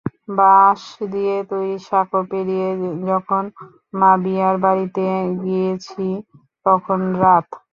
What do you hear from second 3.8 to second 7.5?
মাবিয়ার বাড়িতে গিয়েছি, তখন রাত।